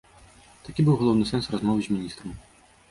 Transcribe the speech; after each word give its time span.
Такі 0.69 0.81
быў 0.87 0.97
галоўны 1.03 1.29
сэнс 1.33 1.51
размовы 1.53 1.79
з 1.91 1.97
міністрам. 1.97 2.37